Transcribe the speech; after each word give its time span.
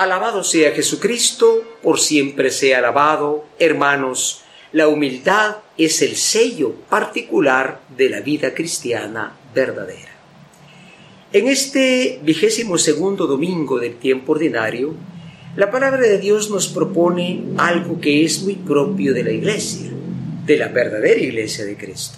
Alabado 0.00 0.42
sea 0.44 0.72
Jesucristo, 0.72 1.62
por 1.82 2.00
siempre 2.00 2.50
sea 2.50 2.78
alabado. 2.78 3.44
Hermanos, 3.58 4.40
la 4.72 4.88
humildad 4.88 5.56
es 5.76 6.00
el 6.00 6.16
sello 6.16 6.72
particular 6.88 7.82
de 7.98 8.08
la 8.08 8.22
vida 8.22 8.54
cristiana 8.54 9.36
verdadera. 9.54 10.08
En 11.34 11.48
este 11.48 12.18
vigésimo 12.22 12.78
segundo 12.78 13.26
domingo 13.26 13.78
del 13.78 13.96
tiempo 13.96 14.32
ordinario, 14.32 14.94
la 15.54 15.70
palabra 15.70 16.00
de 16.00 16.16
Dios 16.16 16.48
nos 16.48 16.68
propone 16.68 17.42
algo 17.58 18.00
que 18.00 18.24
es 18.24 18.40
muy 18.42 18.54
propio 18.54 19.12
de 19.12 19.22
la 19.22 19.32
iglesia, 19.32 19.90
de 20.46 20.56
la 20.56 20.68
verdadera 20.68 21.20
iglesia 21.20 21.66
de 21.66 21.76
Cristo. 21.76 22.16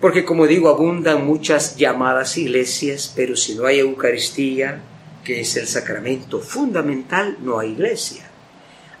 Porque 0.00 0.24
como 0.24 0.48
digo, 0.48 0.68
abundan 0.68 1.24
muchas 1.24 1.76
llamadas 1.76 2.36
iglesias, 2.38 3.12
pero 3.14 3.36
si 3.36 3.54
no 3.54 3.66
hay 3.66 3.78
Eucaristía, 3.78 4.82
que 5.24 5.40
es 5.40 5.56
el 5.56 5.66
sacramento 5.66 6.40
fundamental, 6.40 7.36
no 7.40 7.58
hay 7.58 7.70
iglesia. 7.70 8.28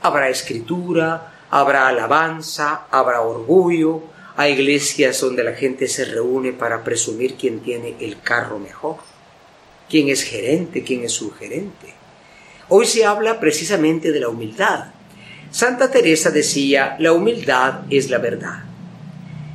Habrá 0.02 0.28
escritura, 0.28 1.32
habrá 1.50 1.88
alabanza, 1.88 2.86
habrá 2.90 3.20
orgullo, 3.20 4.02
hay 4.36 4.52
iglesias 4.52 5.20
donde 5.20 5.44
la 5.44 5.54
gente 5.54 5.88
se 5.88 6.04
reúne 6.04 6.52
para 6.52 6.82
presumir 6.82 7.34
quién 7.34 7.60
tiene 7.60 7.96
el 8.00 8.20
carro 8.20 8.58
mejor, 8.58 8.96
quién 9.88 10.08
es 10.08 10.22
gerente, 10.22 10.82
quién 10.82 11.04
es 11.04 11.12
subgerente. 11.12 11.94
Hoy 12.68 12.86
se 12.86 13.04
habla 13.04 13.38
precisamente 13.38 14.12
de 14.12 14.20
la 14.20 14.28
humildad. 14.28 14.92
Santa 15.50 15.90
Teresa 15.90 16.30
decía, 16.30 16.96
la 16.98 17.12
humildad 17.12 17.82
es 17.90 18.08
la 18.08 18.18
verdad. 18.18 18.64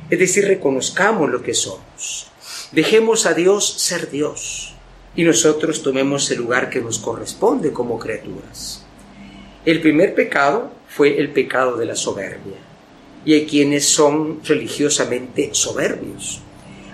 Es 0.08 0.18
decir, 0.18 0.46
reconozcamos 0.46 1.28
lo 1.28 1.42
que 1.42 1.54
somos. 1.54 2.30
Dejemos 2.70 3.26
a 3.26 3.34
Dios 3.34 3.66
ser 3.66 4.10
Dios 4.10 4.77
y 5.18 5.24
nosotros 5.24 5.82
tomemos 5.82 6.30
el 6.30 6.38
lugar 6.38 6.70
que 6.70 6.80
nos 6.80 7.00
corresponde 7.00 7.72
como 7.72 7.98
criaturas. 7.98 8.84
El 9.64 9.80
primer 9.80 10.14
pecado 10.14 10.70
fue 10.86 11.18
el 11.18 11.32
pecado 11.32 11.76
de 11.76 11.86
la 11.86 11.96
soberbia, 11.96 12.54
y 13.24 13.34
hay 13.34 13.44
quienes 13.44 13.84
son 13.84 14.38
religiosamente 14.44 15.50
soberbios. 15.54 16.40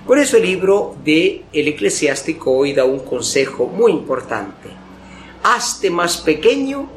Por 0.06 0.18
eso 0.18 0.38
el 0.38 0.44
libro 0.44 0.96
de 1.04 1.44
El 1.52 1.68
Eclesiástico 1.68 2.50
hoy 2.50 2.72
da 2.72 2.86
un 2.86 3.00
consejo 3.00 3.66
muy 3.66 3.92
importante. 3.92 4.70
Hazte 5.42 5.90
más 5.90 6.16
pequeño 6.16 6.88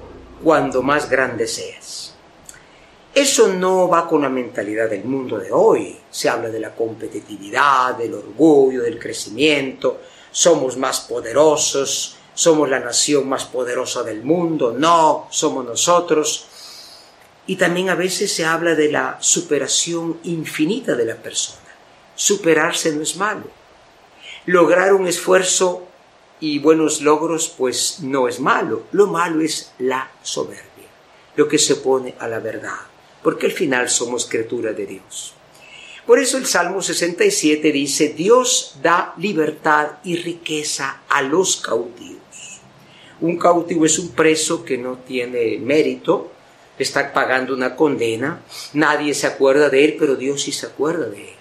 cuando 0.42 0.82
más 0.82 1.10
grande 1.10 1.46
seas. 1.46 2.16
Eso 3.14 3.50
no 3.50 3.90
va 3.90 4.08
con 4.08 4.22
la 4.22 4.30
mentalidad 4.30 4.90
del 4.90 5.04
mundo 5.04 5.38
de 5.40 5.52
hoy. 5.52 5.98
Se 6.10 6.30
habla 6.30 6.48
de 6.48 6.62
la 6.62 6.74
competitividad, 6.74 7.98
del 7.98 8.14
orgullo, 8.14 8.84
del 8.84 8.98
crecimiento, 8.98 10.00
somos 10.38 10.78
más 10.78 11.00
poderosos, 11.00 12.16
somos 12.36 12.70
la 12.70 12.80
nación 12.80 13.28
más 13.28 13.46
poderosa 13.46 14.04
del 14.04 14.22
mundo, 14.22 14.72
no, 14.72 15.28
somos 15.32 15.66
nosotros. 15.66 16.46
Y 17.48 17.56
también 17.56 17.90
a 17.90 17.96
veces 17.96 18.32
se 18.32 18.46
habla 18.46 18.76
de 18.76 18.92
la 18.92 19.18
superación 19.20 20.20
infinita 20.26 20.94
de 20.94 21.06
la 21.06 21.16
persona. 21.16 21.74
Superarse 22.14 22.94
no 22.94 23.02
es 23.02 23.16
malo. 23.16 23.46
Lograr 24.46 24.94
un 24.94 25.08
esfuerzo 25.08 25.88
y 26.40 26.60
buenos 26.60 27.02
logros 27.02 27.52
pues 27.58 28.02
no 28.02 28.28
es 28.28 28.40
malo. 28.40 28.84
Lo 28.92 29.08
malo 29.08 29.42
es 29.42 29.72
la 29.80 30.12
soberbia, 30.22 30.88
lo 31.36 31.48
que 31.48 31.58
se 31.58 31.78
pone 31.78 32.14
a 32.20 32.28
la 32.28 32.38
verdad, 32.38 32.78
porque 33.24 33.48
al 33.48 33.54
final 33.54 33.90
somos 33.90 34.28
criatura 34.28 34.72
de 34.72 34.86
Dios. 34.86 35.34
Por 36.08 36.20
eso 36.20 36.38
el 36.38 36.46
Salmo 36.46 36.82
67 36.82 37.70
dice, 37.74 38.14
Dios 38.14 38.78
da 38.82 39.14
libertad 39.18 39.98
y 40.06 40.16
riqueza 40.16 41.02
a 41.10 41.22
los 41.22 41.58
cautivos. 41.58 42.62
Un 43.20 43.38
cautivo 43.38 43.86
es 43.86 44.00
un 44.00 44.12
preso 44.12 44.64
que 44.64 44.78
no 44.78 45.00
tiene 45.00 45.58
mérito, 45.58 46.32
está 46.80 47.12
pagando 47.12 47.54
una 47.54 47.76
condena, 47.76 48.42
nadie 48.72 49.14
se 49.14 49.28
acuerda 49.28 49.70
de 49.70 49.84
él, 49.84 49.96
pero 50.00 50.16
Dios 50.16 50.44
sí 50.44 50.54
se 50.54 50.68
acuerda 50.68 51.08
de 51.08 51.32
él. 51.32 51.36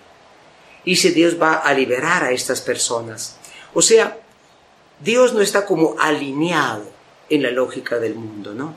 Y 0.84 0.96
si 0.96 1.10
Dios 1.10 1.40
va 1.40 1.54
a 1.54 1.72
liberar 1.72 2.24
a 2.24 2.32
estas 2.32 2.60
personas. 2.60 3.36
O 3.72 3.82
sea, 3.82 4.18
Dios 4.98 5.32
no 5.32 5.42
está 5.42 5.64
como 5.64 5.94
alineado 6.00 6.90
en 7.30 7.44
la 7.44 7.52
lógica 7.52 8.00
del 8.00 8.16
mundo, 8.16 8.52
¿no? 8.52 8.74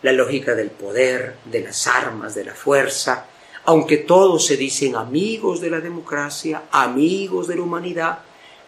La 0.00 0.12
lógica 0.12 0.54
del 0.54 0.70
poder, 0.70 1.34
de 1.44 1.60
las 1.60 1.86
armas, 1.86 2.34
de 2.34 2.44
la 2.44 2.54
fuerza, 2.54 3.26
aunque 3.66 3.98
todos 3.98 4.46
se 4.46 4.56
dicen 4.56 4.94
amigos 4.94 5.60
de 5.60 5.70
la 5.70 5.80
democracia, 5.80 6.62
amigos 6.70 7.48
de 7.48 7.56
la 7.56 7.62
humanidad, 7.62 8.20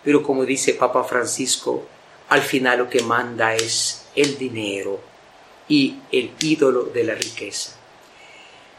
pero 0.02 0.24
como 0.24 0.44
dice 0.44 0.74
Papa 0.74 1.04
Francisco, 1.04 1.86
al 2.28 2.42
final 2.42 2.78
lo 2.78 2.90
que 2.90 3.02
manda 3.02 3.54
es 3.54 4.06
el 4.16 4.36
dinero 4.36 5.00
y 5.68 5.98
el 6.10 6.32
ídolo 6.40 6.84
de 6.84 7.04
la 7.04 7.14
riqueza. 7.14 7.76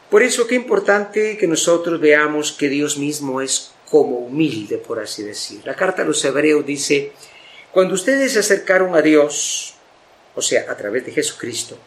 Por 0.09 0.21
eso 0.21 0.45
qué 0.45 0.55
importante 0.55 1.37
que 1.37 1.47
nosotros 1.47 2.01
veamos 2.01 2.51
que 2.51 2.67
Dios 2.67 2.97
mismo 2.97 3.41
es 3.41 3.71
como 3.89 4.17
humilde, 4.17 4.77
por 4.77 4.99
así 4.99 5.23
decir. 5.23 5.61
La 5.63 5.75
carta 5.75 6.01
a 6.01 6.05
los 6.05 6.23
hebreos 6.25 6.65
dice, 6.65 7.13
cuando 7.71 7.93
ustedes 7.93 8.33
se 8.33 8.39
acercaron 8.39 8.93
a 8.93 9.01
Dios, 9.01 9.75
o 10.35 10.41
sea, 10.41 10.65
a 10.69 10.75
través 10.75 11.05
de 11.05 11.13
Jesucristo, 11.13 11.77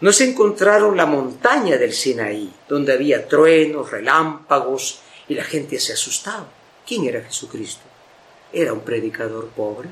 no 0.00 0.12
se 0.12 0.28
encontraron 0.28 0.96
la 0.96 1.06
montaña 1.06 1.78
del 1.78 1.92
Sinaí, 1.92 2.52
donde 2.68 2.92
había 2.92 3.26
truenos, 3.26 3.90
relámpagos 3.90 5.00
y 5.28 5.34
la 5.34 5.44
gente 5.44 5.80
se 5.80 5.94
asustaba. 5.94 6.48
¿Quién 6.86 7.04
era 7.04 7.22
Jesucristo? 7.22 7.82
Era 8.52 8.72
un 8.72 8.80
predicador 8.80 9.48
pobre, 9.48 9.88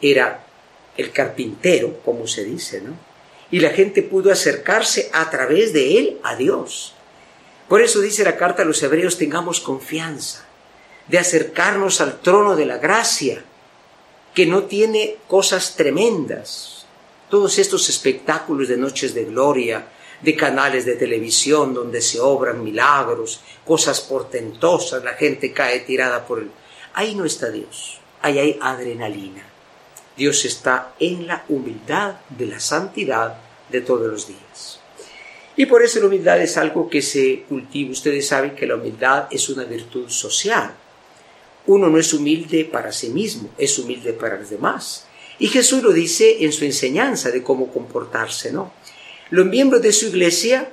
era 0.00 0.44
el 0.96 1.12
carpintero, 1.12 2.00
como 2.04 2.26
se 2.26 2.44
dice, 2.44 2.80
¿no? 2.80 2.94
Y 3.50 3.60
la 3.60 3.70
gente 3.70 4.02
pudo 4.02 4.32
acercarse 4.32 5.10
a 5.12 5.30
través 5.30 5.72
de 5.72 5.98
él 5.98 6.18
a 6.22 6.36
Dios. 6.36 6.94
Por 7.68 7.82
eso 7.82 8.00
dice 8.00 8.24
la 8.24 8.36
carta 8.36 8.62
a 8.62 8.66
los 8.66 8.82
hebreos, 8.82 9.16
tengamos 9.16 9.60
confianza 9.60 10.44
de 11.06 11.18
acercarnos 11.18 12.00
al 12.00 12.20
trono 12.20 12.56
de 12.56 12.66
la 12.66 12.78
gracia, 12.78 13.42
que 14.34 14.46
no 14.46 14.64
tiene 14.64 15.16
cosas 15.26 15.76
tremendas, 15.76 16.77
todos 17.28 17.58
estos 17.58 17.88
espectáculos 17.88 18.68
de 18.68 18.76
noches 18.76 19.14
de 19.14 19.24
gloria, 19.24 19.86
de 20.20 20.36
canales 20.36 20.84
de 20.84 20.96
televisión 20.96 21.74
donde 21.74 22.00
se 22.00 22.20
obran 22.20 22.64
milagros, 22.64 23.40
cosas 23.64 24.00
portentosas, 24.00 25.04
la 25.04 25.14
gente 25.14 25.52
cae 25.52 25.80
tirada 25.80 26.26
por 26.26 26.40
el... 26.40 26.50
Ahí 26.94 27.14
no 27.14 27.24
está 27.24 27.50
Dios, 27.50 28.00
ahí 28.22 28.38
hay 28.38 28.58
adrenalina. 28.60 29.44
Dios 30.16 30.44
está 30.44 30.94
en 30.98 31.28
la 31.28 31.44
humildad 31.48 32.16
de 32.30 32.46
la 32.46 32.58
santidad 32.58 33.38
de 33.70 33.80
todos 33.80 34.10
los 34.10 34.26
días. 34.26 34.80
Y 35.56 35.66
por 35.66 35.82
eso 35.82 36.00
la 36.00 36.06
humildad 36.06 36.40
es 36.40 36.56
algo 36.56 36.88
que 36.88 37.02
se 37.02 37.42
cultiva. 37.48 37.90
Ustedes 37.90 38.26
saben 38.26 38.54
que 38.54 38.66
la 38.66 38.76
humildad 38.76 39.26
es 39.30 39.48
una 39.48 39.64
virtud 39.64 40.08
social. 40.08 40.72
Uno 41.66 41.88
no 41.88 41.98
es 41.98 42.12
humilde 42.12 42.64
para 42.64 42.92
sí 42.92 43.10
mismo, 43.10 43.50
es 43.58 43.78
humilde 43.78 44.12
para 44.12 44.38
los 44.38 44.50
demás. 44.50 45.07
Y 45.38 45.48
Jesús 45.48 45.82
lo 45.82 45.92
dice 45.92 46.44
en 46.44 46.52
su 46.52 46.64
enseñanza 46.64 47.30
de 47.30 47.42
cómo 47.42 47.72
comportarse, 47.72 48.52
¿no? 48.52 48.72
Los 49.30 49.46
miembros 49.46 49.82
de 49.82 49.92
su 49.92 50.06
iglesia, 50.06 50.70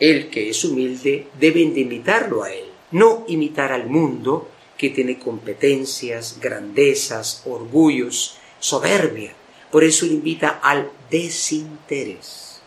el 0.00 0.30
que 0.30 0.48
es 0.48 0.64
humilde, 0.64 1.28
deben 1.38 1.74
de 1.74 1.80
imitarlo 1.80 2.42
a 2.42 2.52
él, 2.52 2.64
no 2.90 3.24
imitar 3.28 3.72
al 3.72 3.86
mundo 3.86 4.48
que 4.76 4.90
tiene 4.90 5.18
competencias, 5.18 6.38
grandezas, 6.40 7.42
orgullos, 7.46 8.38
soberbia. 8.58 9.32
Por 9.70 9.84
eso 9.84 10.06
invita 10.06 10.60
al 10.62 10.90
desinterés. 11.10 12.60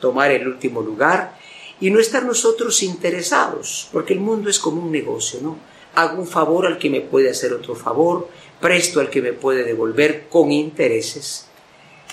Tomar 0.00 0.32
el 0.32 0.46
último 0.46 0.82
lugar 0.82 1.38
y 1.80 1.90
no 1.90 1.98
estar 1.98 2.24
nosotros 2.24 2.82
interesados, 2.82 3.88
porque 3.90 4.12
el 4.12 4.20
mundo 4.20 4.50
es 4.50 4.58
como 4.58 4.82
un 4.82 4.92
negocio, 4.92 5.40
¿no? 5.40 5.56
Hago 5.94 6.20
un 6.20 6.26
favor 6.26 6.66
al 6.66 6.78
que 6.78 6.90
me 6.90 7.00
puede 7.00 7.30
hacer 7.30 7.52
otro 7.52 7.74
favor, 7.74 8.28
presto 8.64 9.00
al 9.00 9.10
que 9.10 9.20
me 9.20 9.34
puede 9.34 9.62
devolver 9.62 10.26
con 10.30 10.50
intereses. 10.50 11.44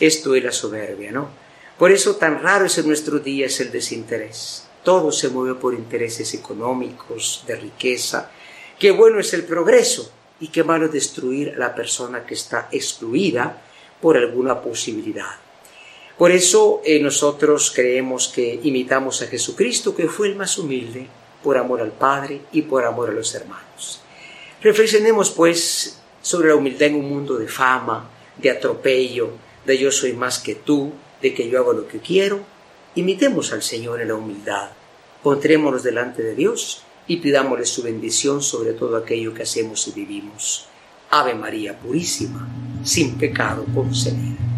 Esto 0.01 0.35
es 0.35 0.43
la 0.43 0.51
soberbia, 0.51 1.09
¿no? 1.09 1.29
Por 1.77 1.93
eso 1.93 2.17
tan 2.17 2.43
raro 2.43 2.65
es 2.65 2.77
en 2.77 2.87
nuestros 2.87 3.23
días 3.23 3.57
el 3.61 3.71
desinterés. 3.71 4.67
Todo 4.83 5.13
se 5.13 5.29
mueve 5.29 5.55
por 5.55 5.73
intereses 5.73 6.33
económicos, 6.33 7.45
de 7.47 7.55
riqueza. 7.55 8.31
Qué 8.77 8.91
bueno 8.91 9.21
es 9.21 9.33
el 9.33 9.45
progreso 9.45 10.11
y 10.41 10.49
qué 10.49 10.65
malo 10.65 10.87
es 10.87 10.91
destruir 10.91 11.53
a 11.55 11.57
la 11.57 11.73
persona 11.73 12.25
que 12.25 12.33
está 12.33 12.67
excluida 12.69 13.61
por 14.01 14.17
alguna 14.17 14.61
posibilidad. 14.61 15.31
Por 16.17 16.31
eso 16.31 16.81
eh, 16.83 16.99
nosotros 16.99 17.71
creemos 17.73 18.27
que 18.27 18.59
imitamos 18.61 19.21
a 19.21 19.27
Jesucristo, 19.27 19.95
que 19.95 20.09
fue 20.09 20.27
el 20.27 20.35
más 20.35 20.57
humilde, 20.57 21.07
por 21.41 21.57
amor 21.57 21.79
al 21.79 21.93
Padre 21.93 22.41
y 22.51 22.63
por 22.63 22.83
amor 22.83 23.09
a 23.09 23.13
los 23.13 23.33
hermanos. 23.35 24.01
Reflexionemos 24.61 25.31
pues 25.31 26.00
sobre 26.21 26.49
la 26.49 26.55
humildad 26.55 26.89
en 26.89 26.95
un 26.95 27.09
mundo 27.09 27.37
de 27.37 27.47
fama, 27.47 28.09
de 28.37 28.49
atropello, 28.49 29.31
de 29.65 29.77
yo 29.77 29.91
soy 29.91 30.13
más 30.13 30.39
que 30.39 30.55
tú, 30.55 30.91
de 31.21 31.33
que 31.33 31.49
yo 31.49 31.59
hago 31.59 31.73
lo 31.73 31.87
que 31.87 31.99
quiero. 31.99 32.39
Imitemos 32.95 33.53
al 33.53 33.61
Señor 33.61 34.01
en 34.01 34.09
la 34.09 34.15
humildad, 34.15 34.71
pondrémonos 35.23 35.83
delante 35.83 36.23
de 36.23 36.35
Dios 36.35 36.83
y 37.07 37.17
pidámosle 37.17 37.65
su 37.65 37.83
bendición 37.83 38.41
sobre 38.41 38.73
todo 38.73 38.97
aquello 38.97 39.33
que 39.33 39.43
hacemos 39.43 39.87
y 39.87 39.91
vivimos. 39.91 40.67
Ave 41.09 41.35
María 41.35 41.77
Purísima, 41.77 42.47
sin 42.83 43.17
pecado 43.17 43.65
concebida. 43.73 44.50